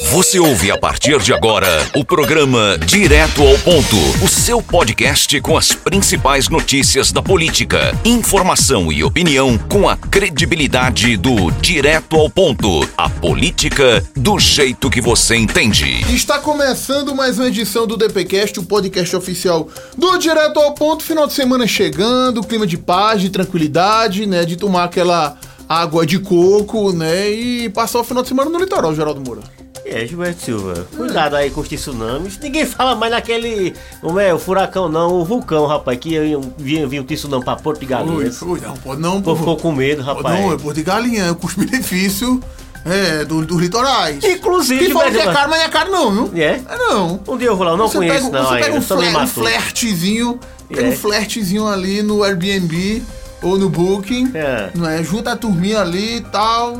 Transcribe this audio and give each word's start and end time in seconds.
Você 0.00 0.38
ouve 0.38 0.70
a 0.70 0.78
partir 0.78 1.18
de 1.20 1.34
agora 1.34 1.68
o 1.94 2.04
programa 2.04 2.78
Direto 2.78 3.42
ao 3.42 3.58
Ponto, 3.58 3.96
o 4.24 4.28
seu 4.28 4.62
podcast 4.62 5.38
com 5.40 5.56
as 5.56 5.72
principais 5.72 6.48
notícias 6.48 7.12
da 7.12 7.22
política, 7.22 7.94
informação 8.04 8.90
e 8.90 9.04
opinião 9.04 9.58
com 9.58 9.88
a 9.88 9.96
credibilidade 9.96 11.16
do 11.16 11.50
Direto 11.60 12.16
ao 12.16 12.30
Ponto, 12.30 12.88
a 12.96 13.10
política 13.10 14.02
do 14.16 14.38
jeito 14.38 14.88
que 14.88 15.00
você 15.00 15.36
entende. 15.36 16.00
Está 16.14 16.38
começando 16.38 17.14
mais 17.14 17.38
uma 17.38 17.48
edição 17.48 17.86
do 17.86 17.96
DPcast, 17.96 18.60
o 18.60 18.64
podcast 18.64 19.14
oficial 19.14 19.68
do 19.96 20.16
Direto 20.16 20.58
ao 20.58 20.72
Ponto. 20.74 21.04
Final 21.04 21.26
de 21.26 21.34
semana 21.34 21.66
chegando, 21.66 22.42
clima 22.42 22.66
de 22.66 22.78
paz, 22.78 23.20
de 23.20 23.28
tranquilidade, 23.28 24.24
né, 24.24 24.44
de 24.44 24.56
tomar 24.56 24.84
aquela 24.84 25.36
água 25.68 26.06
de 26.06 26.18
coco, 26.18 26.92
né, 26.92 27.30
e 27.30 27.68
passar 27.68 28.00
o 28.00 28.04
final 28.04 28.22
de 28.22 28.30
semana 28.30 28.50
no 28.50 28.58
litoral, 28.58 28.94
Geraldo 28.94 29.20
Moura. 29.20 29.61
É, 29.92 30.06
Gilberto 30.06 30.42
Silva. 30.42 30.86
Cuidado 30.96 31.36
aí 31.36 31.50
com 31.50 31.60
os 31.60 31.68
tsunamis. 31.68 32.38
Ninguém 32.38 32.64
fala 32.64 32.94
mais 32.94 33.12
naquele. 33.12 33.74
Como 34.00 34.18
é? 34.18 34.32
O 34.32 34.38
furacão 34.38 34.88
não, 34.88 35.14
o 35.14 35.24
vulcão, 35.24 35.66
rapaz. 35.66 35.98
Que 35.98 36.18
vinha, 36.58 36.86
vinha 36.86 37.02
um 37.02 37.04
tsunami 37.04 37.44
pra 37.44 37.56
Porto 37.56 37.80
de 37.80 37.86
Galinhas. 37.86 38.40
Ui, 38.42 38.52
ui, 38.52 38.60
não, 38.60 38.76
pode 38.76 39.00
não. 39.00 39.18
O 39.18 39.22
povo 39.22 39.38
ficou 39.40 39.56
com 39.56 39.72
medo, 39.72 40.02
rapaz. 40.02 40.40
Não, 40.40 40.52
é 40.52 40.56
Porto 40.58 40.76
de 40.76 40.82
Galinha, 40.82 41.26
é 41.26 41.34
custo-benefício 41.34 42.40
é, 42.84 43.24
do, 43.24 43.44
dos 43.44 43.60
litorais. 43.60 44.22
Inclusive, 44.24 44.86
Que 44.86 44.92
fala 44.92 45.10
que 45.10 45.18
é 45.18 45.24
caro, 45.32 45.50
mas 45.50 45.58
não 45.58 45.66
é 45.66 45.68
caro 45.68 45.90
não, 45.90 46.26
viu? 46.26 46.42
É? 46.42 46.60
É 46.68 46.76
não. 46.76 47.20
Um 47.28 47.36
dia 47.36 47.48
eu 47.48 47.56
vou 47.56 47.64
lá, 47.66 47.72
eu 47.72 47.76
não 47.76 47.88
você 47.88 47.98
conheço 47.98 48.30
pega, 48.30 48.42
não 48.42 48.48
você 48.48 48.58
pega 48.58 48.72
um, 48.72 48.76
eu 48.76 48.82
fler, 48.82 49.16
um 49.16 49.26
flertezinho, 49.26 50.40
pega 50.68 50.82
É. 50.82 50.88
um 50.88 50.92
flertezinho 50.96 51.66
ali 51.66 52.02
no 52.02 52.22
Airbnb 52.22 53.02
ou 53.42 53.58
no 53.58 53.68
Booking, 53.68 54.30
É. 54.34 54.70
não 54.74 54.88
é? 54.88 55.02
Junta 55.02 55.32
a 55.32 55.36
turminha 55.36 55.80
ali 55.80 56.16
e 56.16 56.20
tal. 56.20 56.76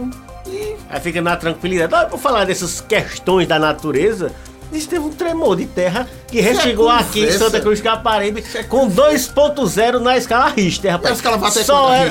Aí 0.92 1.00
fica 1.00 1.22
na 1.22 1.34
tranquilidade. 1.36 1.92
Olha, 1.94 2.06
por 2.06 2.20
falar 2.20 2.44
dessas 2.44 2.82
questões 2.82 3.48
da 3.48 3.58
natureza, 3.58 4.30
isso 4.70 4.86
teve 4.88 5.04
um 5.04 5.10
tremor 5.10 5.56
de 5.56 5.64
terra 5.64 6.06
que 6.28 6.38
rechegou 6.40 6.90
aqui 6.90 7.24
em. 7.24 7.32
Santa 7.32 7.60
Cruz 7.62 7.80
Caparibe 7.80 8.44
com 8.68 8.90
2.0 8.90 10.00
na 10.00 10.18
escala 10.18 10.48
Richter, 10.48 10.92
rapaz. 10.92 11.08
E 11.08 11.12
a 11.12 11.16
escala 11.16 11.38
vai 11.38 11.50
até 11.50 11.64
Só 11.64 11.94
é-? 11.94 12.10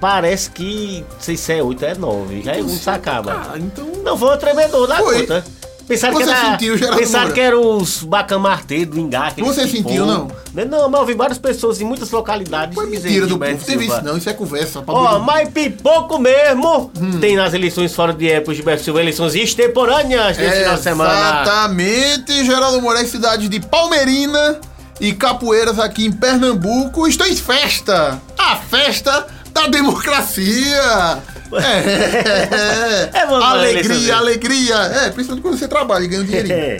Parece 0.00 0.50
que, 0.50 1.04
não 1.12 1.20
sei 1.20 1.36
se 1.36 1.52
é 1.52 1.62
8, 1.62 1.84
é 1.84 1.94
9. 1.94 2.42
Já 2.42 2.52
é 2.56 2.62
um 2.62 2.68
sacaba. 2.68 3.50
Ah, 3.52 3.58
então. 3.58 3.86
Não, 4.02 4.16
foi 4.18 4.34
um 4.34 4.38
tremedor 4.38 4.86
da 4.86 4.96
Foi. 4.96 5.20
conta. 5.20 5.44
Pensaram 5.86 6.16
que 6.16 6.24
Você 6.24 6.30
era, 6.30 6.50
sentiu, 6.52 6.78
Geraldo 6.78 6.98
pensaram 6.98 7.20
Moura? 7.24 7.34
que 7.34 7.40
era 7.40 7.58
os 7.60 8.02
bacamartê 8.02 8.86
do 8.86 8.98
Ingá. 8.98 9.26
aqueles 9.28 9.54
Você 9.54 9.68
sentiu, 9.68 10.06
não? 10.06 10.28
Né, 10.54 10.64
Não, 10.64 10.88
mas 10.88 11.00
eu 11.00 11.06
vi 11.06 11.14
várias 11.14 11.36
pessoas 11.38 11.80
em 11.80 11.84
muitas 11.84 12.10
localidades. 12.10 12.74
Foi 12.74 12.86
mentira 12.86 13.26
do 13.26 13.38
povo. 13.38 13.64
Teve 13.64 13.86
isso 13.86 14.02
não, 14.02 14.16
isso 14.16 14.30
é 14.30 14.32
conversa. 14.32 14.82
Ó, 14.86 15.08
todo- 15.12 15.24
mas 15.24 15.48
pipoco 15.50 16.18
mesmo 16.18 16.90
Hum. 16.98 17.20
tem 17.20 17.36
nas 17.36 17.52
eleições 17.52 17.94
fora 17.94 18.12
de 18.14 18.30
época, 18.30 18.54
Gilberto 18.54 18.82
Silva, 18.82 19.00
eleições 19.00 19.34
extemporâneas 19.34 20.38
nesse 20.38 20.58
final 20.60 20.74
de 20.76 20.82
semana. 20.82 21.42
Exatamente, 21.42 22.44
Geraldo 22.44 22.80
Moraes, 22.80 23.10
cidade 23.10 23.48
de 23.48 23.60
Palmeirina 23.60 24.58
e 25.00 25.12
Capoeiras 25.12 25.78
aqui 25.78 26.06
em 26.06 26.12
Pernambuco. 26.12 27.06
Estou 27.06 27.26
em 27.26 27.36
festa! 27.36 28.20
A 28.38 28.56
festa 28.56 29.26
da 29.52 29.66
democracia! 29.66 31.18
É, 31.52 33.10
É 33.22 33.26
falar 33.26 33.68
eleição 33.68 33.92
alegria, 33.92 34.16
alegria. 34.16 34.74
É, 34.74 35.10
principalmente 35.10 35.42
quando 35.42 35.58
você 35.58 35.68
trabalha 35.68 36.04
e 36.04 36.08
ganha 36.08 36.22
um 36.22 36.24
dinheirinho. 36.24 36.54
É. 36.54 36.78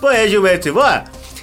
Pois 0.00 0.18
é, 0.18 0.28
Gilberto 0.28 0.76
ó, 0.76 1.00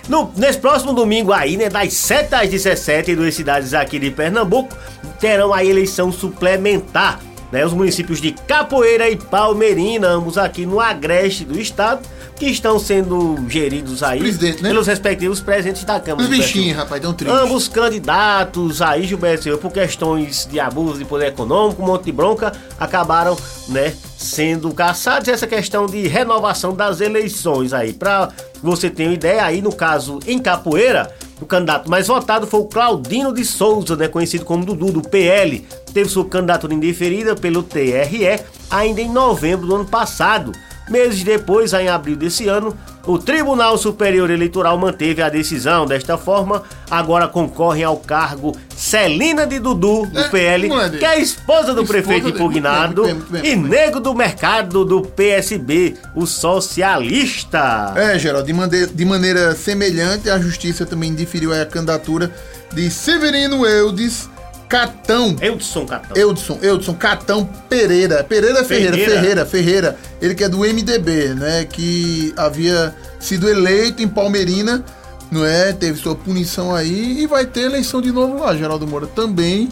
No, 0.08 0.31
nesse 0.36 0.59
próximo 0.59 0.94
domingo 0.94 1.31
aí, 1.31 1.56
né, 1.56 1.70
das 1.70 1.94
7 1.94 2.36
às 2.36 2.50
17, 2.50 3.12
em 3.12 3.16
duas 3.16 3.34
cidades 3.34 3.73
aqui 3.73 3.97
de 3.97 4.12
Pernambuco, 4.12 4.75
terão 5.20 5.53
a 5.53 5.64
eleição 5.64 6.12
suplementar. 6.12 7.20
Né, 7.52 7.66
os 7.66 7.73
municípios 7.73 8.22
de 8.22 8.31
Capoeira 8.31 9.09
e 9.09 9.16
Palmeirina, 9.16 10.08
ambos 10.08 10.38
aqui 10.38 10.67
no 10.67 10.80
agreste 10.80 11.44
do 11.44 11.59
estado, 11.59 12.02
que 12.39 12.45
estão 12.45 12.80
sendo 12.80 13.38
geridos 13.50 14.02
aí 14.02 14.22
né? 14.22 14.53
pelos 14.61 14.88
respectivos 14.88 15.41
presidentes 15.41 15.83
da 15.83 16.00
Câmara. 16.00 16.23
Os 16.23 16.30
bichinhos, 16.30 16.78
rapaz, 16.78 17.02
dão 17.02 17.14
triste. 17.14 17.35
Ambos 17.35 17.68
candidatos 17.68 18.81
aí, 18.81 19.03
Gilberto 19.03 19.44
Silva, 19.44 19.57
por 19.57 19.72
questões 19.72 20.47
de 20.50 20.59
abuso 20.59 20.97
de 20.97 21.06
poder 21.06 21.28
econômico, 21.28 21.84
um 21.84 21.85
monte 21.85 22.06
de 22.06 22.12
bronca, 22.13 22.53
acabaram, 22.79 23.35
né, 23.68 23.94
sendo 24.18 24.74
caçados. 24.74 25.28
Essa 25.28 25.45
questão 25.45 25.85
de 25.85 26.07
renovação 26.07 26.74
das 26.74 27.01
eleições 27.01 27.74
aí. 27.74 27.91
Pra 27.91 28.29
você 28.63 28.90
ter 28.90 29.06
uma 29.06 29.13
ideia, 29.13 29.44
aí 29.44 29.62
no 29.62 29.74
caso 29.74 30.19
em 30.25 30.40
Capoeira, 30.40 31.13
o 31.41 31.45
candidato 31.45 31.89
mais 31.89 32.07
votado 32.07 32.45
foi 32.45 32.59
o 32.59 32.66
Claudino 32.66 33.33
de 33.33 33.45
Souza, 33.45 33.95
né, 33.95 34.07
conhecido 34.07 34.45
como 34.45 34.66
Dudu, 34.66 34.91
do 34.91 35.01
PL. 35.01 35.66
Teve 35.94 36.09
sua 36.09 36.25
candidatura 36.25 36.73
indeferida 36.73 37.35
pelo 37.35 37.63
TRE 37.63 38.39
ainda 38.69 39.01
em 39.01 39.09
novembro 39.09 39.67
do 39.67 39.75
ano 39.75 39.85
passado. 39.85 40.51
Meses 40.89 41.23
depois, 41.23 41.72
em 41.73 41.88
abril 41.88 42.16
desse 42.16 42.47
ano, 42.47 42.75
o 43.12 43.18
Tribunal 43.18 43.78
Superior 43.78 44.30
Eleitoral 44.30 44.78
manteve 44.78 45.22
a 45.22 45.30
decisão. 45.30 45.86
Desta 45.86 46.18
forma, 46.18 46.64
agora 46.92 47.28
concorrem 47.28 47.84
ao 47.84 47.97
cargo 47.97 48.56
Celina 48.75 49.47
de 49.47 49.58
Dudu, 49.59 50.06
do 50.06 50.20
É, 50.20 50.30
PL, 50.30 50.68
moleque. 50.68 50.97
que 51.00 51.06
é 51.06 51.09
a 51.09 51.18
esposa 51.18 51.74
do 51.74 51.81
Esposa 51.81 51.88
prefeito 52.03 52.30
impugnado, 52.30 53.03
bem, 53.03 53.14
muito 53.16 53.31
bem, 53.31 53.42
muito 53.42 53.58
bem. 53.66 53.75
e 53.75 53.81
nego 53.81 54.00
do 54.00 54.14
mercado 54.14 54.86
do 54.86 55.02
PSB, 55.02 55.96
o 56.16 56.25
socialista. 56.25 57.94
É, 57.96 58.18
Geraldo, 58.19 58.46
de, 58.48 58.53
mande- 58.53 58.88
de 58.88 59.06
maneira 59.06 59.56
semelhante, 59.56 60.30
a 60.30 60.38
justiça 60.40 60.86
também 60.86 61.14
diferiu 61.16 61.52
a 61.53 61.66
candidatura 61.66 62.31
de 62.74 62.90
Severino 62.92 63.66
Eudes 63.66 64.30
Catão. 64.69 65.35
Eudson 65.41 65.85
Catão. 65.88 66.16
Eudson, 66.16 66.59
Eudson 66.62 66.94
Catão 66.94 67.50
Pereira. 67.68 68.24
Pereira 68.24 68.63
Ferreira, 68.63 68.94
Ferreira. 68.94 69.19
Ferreira, 69.19 69.46
Ferreira. 69.46 69.97
Ele 70.22 70.35
que 70.35 70.44
é 70.44 70.50
do 70.50 70.59
MDB, 70.59 71.34
né? 71.34 71.66
Que 71.66 72.31
havia 72.38 72.96
sido 73.19 73.50
eleito 73.50 74.03
em 74.03 74.07
Palmeirina, 74.07 74.85
não 75.31 75.44
é? 75.44 75.74
Teve 75.74 76.00
sua 76.00 76.16
punição 76.16 76.74
aí 76.74 77.24
e 77.24 77.25
vai 77.25 77.47
ter 77.47 77.62
eleição 77.62 78.00
de 78.00 78.12
novo 78.12 78.40
lá, 78.40 78.56
Geraldo 78.56 78.85
Moura 78.85 79.07
também, 79.07 79.69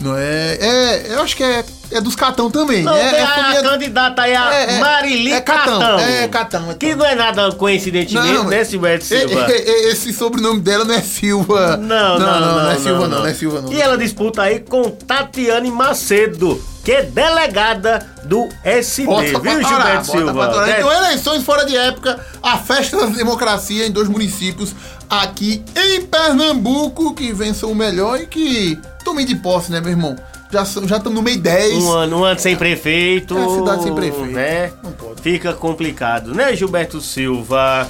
não 0.00 0.16
é? 0.16 0.58
É, 0.60 1.06
eu 1.10 1.22
acho 1.22 1.36
que 1.36 1.42
é, 1.42 1.64
é 1.90 2.00
dos 2.00 2.14
Catão 2.14 2.50
também. 2.50 2.82
Não, 2.82 2.94
é, 2.94 3.18
é 3.18 3.22
a 3.22 3.26
família- 3.28 3.62
candidata 3.62 4.22
aí, 4.22 4.34
a 4.36 4.54
É, 4.54 4.76
é, 4.76 4.78
Marili 4.80 5.32
é 5.32 5.40
Catão, 5.40 5.78
Catão. 5.80 5.98
é 6.00 6.28
Catão, 6.28 6.70
é 6.70 6.74
Que 6.74 6.94
não 6.94 7.04
é 7.06 7.14
nada 7.14 7.50
coincidentemente, 7.52 8.32
Não, 8.34 8.44
né, 8.44 8.64
Silberto 8.64 9.04
Silva? 9.04 9.46
Esse 9.50 10.12
sobrenome 10.12 10.60
dela 10.60 10.84
não 10.84 10.94
é 10.94 11.02
Silva. 11.02 11.76
Não, 11.76 12.18
não, 12.18 12.40
não, 12.40 12.62
não, 12.64 12.70
é 12.70 12.76
Silva 12.76 13.08
não, 13.08 13.18
não 13.20 13.26
é 13.26 13.34
Silva 13.34 13.60
não. 13.62 13.72
E 13.72 13.80
ela 13.80 13.96
disputa 13.98 14.42
aí 14.42 14.60
com 14.60 14.90
Tatiane 14.90 15.70
Macedo, 15.70 16.62
que 16.84 16.92
é 16.92 17.02
delegada 17.02 18.06
do 18.24 18.48
SD, 18.64 19.06
Bota 19.06 19.22
viu, 19.40 19.62
Gilberto 19.62 20.12
bota 20.32 20.52
Silva? 20.52 20.70
É, 20.70 20.78
Então, 20.80 20.92
eleições 20.92 21.42
fora 21.44 21.64
de 21.64 21.76
época, 21.76 22.18
a 22.42 22.56
festa 22.58 22.96
da 22.98 23.06
democracia 23.06 23.86
em 23.86 23.90
dois 23.90 24.08
municípios 24.08 24.74
aqui 25.10 25.62
em 25.74 26.02
Pernambuco, 26.02 27.14
que 27.14 27.32
vençam 27.32 27.70
o 27.72 27.74
melhor 27.74 28.20
e 28.20 28.26
que 28.26 28.78
de 29.26 29.36
posse, 29.36 29.70
né, 29.70 29.80
meu 29.80 29.90
irmão? 29.90 30.16
Já 30.50 30.62
estamos 30.62 30.88
já 30.88 30.96
estamos 30.96 31.16
no 31.16 31.22
meio 31.22 31.38
10. 31.40 31.74
um 31.84 31.90
ano, 31.92 32.18
um 32.20 32.24
ano 32.24 32.40
sem 32.40 32.56
prefeito. 32.56 33.36
É, 33.36 33.48
cidade 33.48 33.82
sem 33.82 33.94
prefeito. 33.94 34.32
Né? 34.32 34.72
Não 34.82 34.92
pode. 34.92 35.20
Fica 35.20 35.52
complicado, 35.52 36.34
né, 36.34 36.54
Gilberto 36.56 37.00
Silva? 37.00 37.88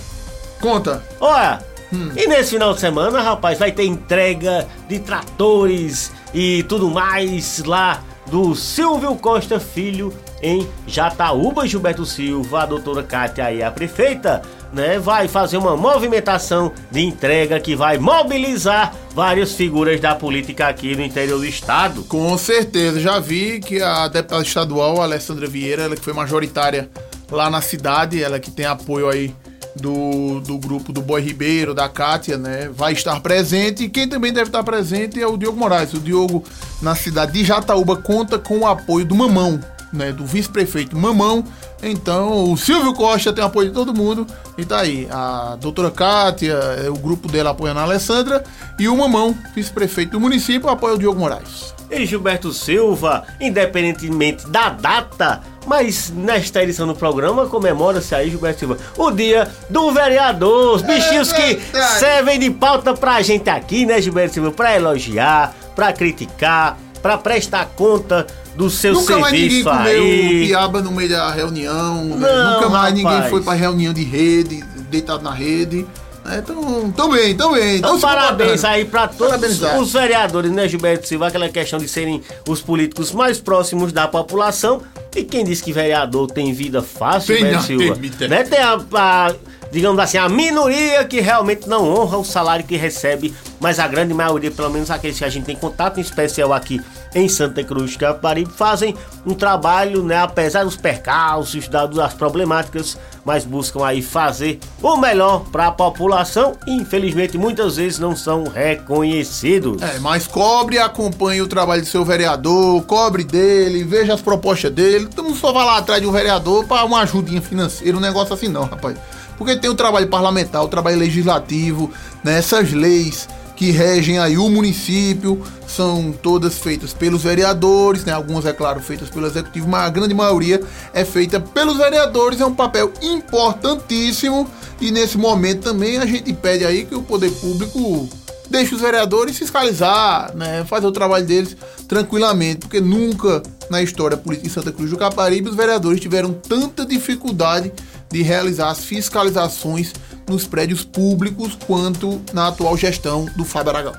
Conta. 0.60 1.02
Olha, 1.20 1.60
Hum. 1.92 2.10
e 2.16 2.26
nesse 2.26 2.50
final 2.50 2.74
de 2.74 2.80
semana, 2.80 3.20
rapaz, 3.22 3.58
vai 3.58 3.72
ter 3.72 3.84
entrega 3.86 4.66
de 4.88 4.98
tratores 4.98 6.12
e 6.34 6.62
tudo 6.64 6.90
mais 6.90 7.62
lá 7.64 8.02
do 8.26 8.54
Silvio 8.54 9.14
Costa 9.16 9.58
Filho 9.58 10.12
em 10.42 10.68
Jataúba, 10.86 11.66
Gilberto 11.66 12.04
Silva, 12.04 12.62
a 12.62 12.66
doutora 12.66 13.02
Cátia 13.02 13.44
aí, 13.46 13.62
a 13.62 13.70
prefeita, 13.70 14.42
né, 14.72 14.98
vai 14.98 15.28
fazer 15.28 15.56
uma 15.56 15.76
movimentação 15.76 16.72
de 16.90 17.00
entrega 17.00 17.58
que 17.60 17.74
vai 17.74 17.98
mobilizar 17.98 18.94
várias 19.14 19.52
figuras 19.52 20.00
da 20.00 20.14
política 20.14 20.68
aqui 20.68 20.94
no 20.94 21.02
interior 21.02 21.38
do 21.38 21.46
estado. 21.46 22.04
Com 22.04 22.36
certeza, 22.36 23.00
já 23.00 23.18
vi 23.18 23.60
que 23.60 23.80
a 23.80 24.08
deputada 24.08 24.42
estadual, 24.42 25.00
Alessandra 25.00 25.46
Vieira, 25.46 25.82
ela 25.84 25.96
que 25.96 26.02
foi 26.02 26.12
majoritária 26.12 26.88
lá 27.30 27.50
na 27.50 27.60
cidade, 27.60 28.22
ela 28.22 28.38
que 28.38 28.50
tem 28.50 28.66
apoio 28.66 29.08
aí 29.08 29.34
do, 29.76 30.40
do 30.40 30.58
grupo 30.58 30.92
do 30.92 31.00
Boy 31.00 31.20
Ribeiro, 31.20 31.74
da 31.74 31.88
Kátia, 31.88 32.36
né? 32.36 32.68
Vai 32.72 32.92
estar 32.92 33.20
presente. 33.20 33.84
E 33.84 33.88
quem 33.88 34.08
também 34.08 34.32
deve 34.32 34.48
estar 34.48 34.62
presente 34.62 35.20
é 35.20 35.26
o 35.26 35.36
Diogo 35.36 35.58
Moraes. 35.58 35.94
O 35.94 36.00
Diogo, 36.00 36.44
na 36.82 36.94
cidade 36.94 37.32
de 37.32 37.44
Jataúba, 37.44 37.96
conta 37.96 38.38
com 38.38 38.60
o 38.60 38.66
apoio 38.66 39.04
do 39.04 39.14
Mamão, 39.14 39.60
né? 39.92 40.12
Do 40.12 40.24
vice-prefeito 40.24 40.96
Mamão. 40.96 41.44
Então, 41.82 42.52
o 42.52 42.56
Silvio 42.56 42.92
Costa 42.94 43.32
tem 43.32 43.44
apoio 43.44 43.68
de 43.68 43.74
todo 43.74 43.94
mundo. 43.94 44.26
E 44.56 44.64
tá 44.64 44.80
aí, 44.80 45.08
a 45.10 45.56
doutora 45.60 45.90
Kátia, 45.90 46.52
é, 46.52 46.90
o 46.90 46.96
grupo 46.96 47.28
dela 47.28 47.50
apoiando 47.50 47.80
a 47.80 47.84
Alessandra. 47.84 48.42
E 48.78 48.88
o 48.88 48.96
Mamão, 48.96 49.36
vice-prefeito 49.54 50.12
do 50.12 50.20
município, 50.20 50.68
apoia 50.68 50.94
o 50.94 50.98
Diogo 50.98 51.18
Moraes. 51.18 51.74
E 51.90 52.04
Gilberto 52.04 52.52
Silva, 52.52 53.24
independentemente 53.40 54.46
da 54.48 54.68
data, 54.68 55.40
mas 55.66 56.10
nesta 56.10 56.62
edição 56.62 56.86
do 56.86 56.94
programa 56.94 57.46
comemora-se 57.46 58.14
aí, 58.14 58.28
Gilberto 58.30 58.58
Silva, 58.58 58.76
o 58.96 59.10
dia 59.10 59.48
do 59.70 59.90
vereador. 59.90 60.76
Os 60.76 60.82
bichinhos 60.82 61.32
que 61.32 61.58
servem 61.98 62.38
de 62.38 62.50
pauta 62.50 62.92
pra 62.92 63.22
gente 63.22 63.48
aqui, 63.48 63.86
né, 63.86 64.02
Gilberto 64.02 64.34
Silva? 64.34 64.50
Pra 64.50 64.76
elogiar, 64.76 65.54
pra 65.74 65.92
criticar, 65.92 66.76
pra 67.02 67.16
prestar 67.18 67.66
conta 67.76 68.26
do 68.56 68.68
seu 68.68 68.92
Nunca 68.94 69.18
mais 69.18 69.32
ninguém 69.32 69.50
serviço 69.50 69.70
comeu 69.70 70.46
piaba 70.46 70.82
no 70.82 70.90
meio 70.90 71.08
da 71.08 71.30
reunião. 71.30 72.04
né? 72.04 72.16
Não, 72.26 72.54
Nunca 72.54 72.68
mais 72.68 72.94
ninguém 72.94 73.22
foi 73.30 73.40
pra 73.42 73.52
reunião 73.54 73.92
de 73.92 74.02
rede, 74.04 74.64
deitado 74.90 75.22
na 75.22 75.30
rede. 75.32 75.86
né? 76.24 76.42
Então, 76.42 76.90
tão 76.90 77.10
bem, 77.10 77.36
tão 77.36 77.52
bem. 77.52 77.76
Então, 77.76 77.90
Tão 77.90 77.98
se 78.00 78.02
parabéns 78.04 78.64
aí 78.64 78.84
pra 78.84 79.06
todos 79.08 79.60
os 79.80 79.92
vereadores, 79.92 80.50
né, 80.50 80.68
Gilberto 80.68 81.06
Silva? 81.06 81.28
Aquela 81.28 81.48
questão 81.48 81.78
de 81.78 81.88
serem 81.88 82.20
os 82.48 82.60
políticos 82.60 83.12
mais 83.12 83.38
próximos 83.38 83.92
da 83.92 84.08
população. 84.08 84.82
E 85.16 85.24
quem 85.24 85.44
diz 85.44 85.60
que 85.60 85.72
vereador 85.72 86.30
tem 86.30 86.52
vida 86.52 86.82
fácil, 86.82 87.34
Tem 87.34 87.44
Gilberto 87.44 87.66
Silva? 87.66 87.84
tem 87.94 87.94
vida. 88.10 88.28
Né? 88.28 88.42
Tem 88.44 88.58
a, 88.60 88.78
a, 88.94 89.34
digamos 89.72 89.98
assim, 90.00 90.16
a 90.18 90.28
minoria 90.28 91.04
que 91.04 91.20
realmente 91.20 91.68
não 91.68 91.88
honra 91.88 92.18
o 92.18 92.24
salário 92.24 92.64
que 92.64 92.76
recebe, 92.76 93.34
mas 93.60 93.78
a 93.78 93.86
grande 93.88 94.14
maioria, 94.14 94.50
pelo 94.50 94.70
menos 94.70 94.90
aqueles 94.90 95.18
que 95.18 95.24
a 95.24 95.28
gente 95.28 95.44
tem 95.44 95.56
contato 95.56 95.98
em 95.98 96.00
especial 96.00 96.52
aqui 96.52 96.80
em 97.14 97.28
Santa 97.28 97.62
Cruz 97.64 97.92
de 97.92 97.98
Caparibe, 97.98 98.50
fazem 98.54 98.94
um 99.26 99.34
trabalho, 99.34 100.02
né, 100.02 100.18
apesar 100.18 100.64
dos 100.64 100.76
percalços, 100.76 101.66
da- 101.68 101.86
das 101.86 102.14
problemáticas, 102.14 102.96
mas 103.24 103.44
buscam 103.44 103.84
aí 103.84 104.00
fazer 104.02 104.58
o 104.82 104.96
melhor 104.96 105.44
para 105.50 105.66
a 105.66 105.70
população 105.72 106.54
e 106.66 106.72
infelizmente 106.72 107.36
muitas 107.36 107.76
vezes 107.76 107.98
não 107.98 108.14
são 108.16 108.44
reconhecidos. 108.44 109.80
É, 109.82 109.98
mas 109.98 110.26
cobre 110.26 110.76
e 110.76 110.78
acompanhe 110.78 111.40
o 111.42 111.46
trabalho 111.46 111.82
do 111.82 111.88
seu 111.88 112.04
vereador, 112.04 112.82
cobre 112.84 113.24
dele, 113.24 113.84
veja 113.84 114.14
as 114.14 114.20
propostas 114.22 114.70
dele. 114.72 115.08
Não 115.16 115.34
só 115.34 115.52
vá 115.52 115.64
lá 115.64 115.78
atrás 115.78 116.00
de 116.00 116.06
um 116.06 116.12
vereador 116.12 116.64
para 116.64 116.84
uma 116.84 117.00
ajudinha 117.02 117.40
financeira, 117.42 117.96
um 117.96 118.00
negócio 118.00 118.34
assim 118.34 118.48
não, 118.48 118.64
rapaz. 118.64 118.96
Porque 119.36 119.56
tem 119.56 119.70
o 119.70 119.74
trabalho 119.74 120.08
parlamentar, 120.08 120.64
o 120.64 120.68
trabalho 120.68 120.98
legislativo, 120.98 121.90
né? 122.24 122.38
Essas 122.38 122.72
leis 122.72 123.28
que 123.58 123.72
regem 123.72 124.20
aí 124.20 124.38
o 124.38 124.48
município 124.48 125.42
são 125.66 126.12
todas 126.12 126.60
feitas 126.60 126.94
pelos 126.94 127.24
vereadores, 127.24 128.04
né? 128.04 128.12
Algumas, 128.12 128.46
é 128.46 128.52
claro, 128.52 128.80
feitas 128.80 129.10
pelo 129.10 129.26
executivo, 129.26 129.66
mas 129.66 129.82
a 129.82 129.90
grande 129.90 130.14
maioria 130.14 130.62
é 130.94 131.04
feita 131.04 131.40
pelos 131.40 131.76
vereadores. 131.76 132.40
É 132.40 132.46
um 132.46 132.54
papel 132.54 132.92
importantíssimo 133.02 134.48
e 134.80 134.92
nesse 134.92 135.18
momento 135.18 135.62
também 135.62 135.98
a 135.98 136.06
gente 136.06 136.32
pede 136.32 136.64
aí 136.64 136.84
que 136.84 136.94
o 136.94 137.02
poder 137.02 137.32
público 137.32 138.08
deixe 138.48 138.76
os 138.76 138.80
vereadores 138.80 139.36
fiscalizar, 139.36 140.32
né, 140.36 140.64
fazer 140.64 140.86
o 140.86 140.92
trabalho 140.92 141.26
deles 141.26 141.56
tranquilamente, 141.88 142.60
porque 142.60 142.80
nunca 142.80 143.42
na 143.68 143.82
história 143.82 144.16
política 144.16 144.46
em 144.46 144.52
Santa 144.52 144.70
Cruz 144.70 144.88
do 144.88 144.96
Caparibe 144.96 145.50
os 145.50 145.56
vereadores 145.56 146.00
tiveram 146.00 146.32
tanta 146.32 146.86
dificuldade 146.86 147.72
de 148.08 148.22
realizar 148.22 148.70
as 148.70 148.84
fiscalizações 148.84 149.92
nos 150.28 150.46
prédios 150.46 150.84
públicos 150.84 151.56
quanto 151.66 152.20
na 152.32 152.48
atual 152.48 152.76
gestão 152.76 153.26
do 153.36 153.44
Fábio 153.44 153.70
Aragão. 153.70 153.92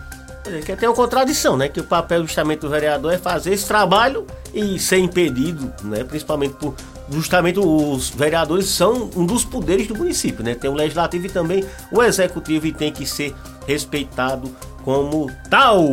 É, 0.46 0.60
Que 0.60 0.76
tem 0.76 0.88
uma 0.88 0.96
contradição, 0.96 1.58
né? 1.58 1.68
Que 1.68 1.80
o 1.80 1.84
papel 1.84 2.22
justamente 2.24 2.62
do 2.62 2.70
vereador 2.70 3.14
é 3.14 3.18
fazer 3.18 3.54
esse 3.54 3.66
trabalho 3.66 4.26
e 4.54 4.80
ser 4.80 4.98
impedido, 4.98 5.72
né? 5.84 6.04
Principalmente 6.04 6.56
por 6.56 6.76
justamente 7.12 7.60
os 7.60 8.10
vereadores 8.10 8.68
são 8.68 9.10
um 9.16 9.26
dos 9.26 9.44
poderes 9.44 9.88
do 9.88 9.96
município, 9.96 10.44
né? 10.44 10.56
Tem 10.56 10.70
o 10.70 10.74
legislativo 10.74 11.26
e 11.26 11.30
também 11.30 11.66
o 11.92 12.02
executivo 12.04 12.68
e 12.68 12.72
tem 12.72 12.92
que 12.92 13.06
ser 13.06 13.36
respeitado 13.68 14.50
como 14.84 15.30
tal. 15.50 15.86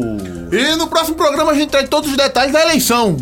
E 0.52 0.76
no 0.76 0.86
próximo 0.86 1.16
programa 1.16 1.52
a 1.52 1.54
gente 1.54 1.70
traz 1.70 1.88
todos 1.88 2.10
os 2.10 2.16
detalhes 2.16 2.52
da 2.52 2.62
eleição. 2.62 3.16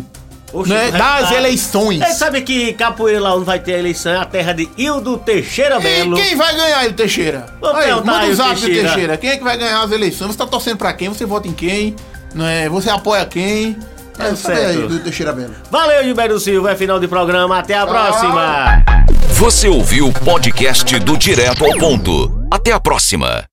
Oxe, 0.55 0.69
Né, 0.69 0.91
das 0.91 1.31
eleições. 1.31 2.01
É, 2.01 2.11
sabe 2.13 2.41
que 2.41 2.73
Capoeira 2.73 3.19
lá 3.19 3.35
onde 3.35 3.45
vai 3.45 3.59
ter 3.59 3.75
a 3.75 3.79
eleição 3.79 4.11
é 4.13 4.17
a 4.17 4.25
terra 4.25 4.53
de 4.53 4.69
Hildo 4.77 5.17
Teixeira 5.17 5.77
E 5.77 5.81
Belo. 5.81 6.15
quem 6.15 6.35
vai 6.35 6.55
ganhar 6.55 6.77
aí, 6.79 6.89
o 6.89 6.93
Teixeira? 6.93 7.45
Vamos 7.59 7.81
Aí, 7.83 7.91
manda 7.91 8.25
o 8.27 8.35
zap 8.35 8.55
do 8.55 8.61
Teixeira. 8.61 8.87
Teixeira. 8.89 9.17
Quem 9.17 9.29
é 9.31 9.37
que 9.37 9.43
vai 9.43 9.57
ganhar 9.57 9.81
as 9.81 9.91
eleições? 9.91 10.31
Você 10.31 10.37
tá 10.37 10.47
torcendo 10.47 10.77
pra 10.77 10.93
quem? 10.93 11.09
Você 11.09 11.25
vota 11.25 11.47
em 11.47 11.53
quem? 11.53 11.95
Não 12.33 12.45
é? 12.45 12.67
Você 12.69 12.89
apoia 12.89 13.25
quem? 13.25 13.77
É, 14.17 14.33
sabe 14.35 14.37
certo. 14.57 14.79
aí 14.81 14.87
do 14.87 14.99
Teixeira 14.99 15.33
Belo. 15.33 15.53
Valeu, 15.69 16.03
Gilberto 16.03 16.39
Silva. 16.39 16.71
É 16.71 16.75
final 16.75 16.99
de 16.99 17.07
programa. 17.07 17.59
Até 17.59 17.73
a 17.75 17.81
Tchau. 17.81 17.89
próxima. 17.89 18.83
Você 19.33 19.67
ouviu 19.67 20.07
o 20.07 20.13
podcast 20.13 20.97
do 20.99 21.17
Direto 21.17 21.65
ao 21.65 21.77
Ponto. 21.77 22.31
Até 22.49 22.71
a 22.71 22.79
próxima. 22.79 23.43